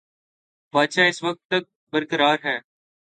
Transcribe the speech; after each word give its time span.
بادشاہ 0.73 1.07
اس 1.07 1.23
وقت 1.23 1.41
تک 1.47 1.63
برقرار 1.93 2.37
ہے۔ 2.45 2.57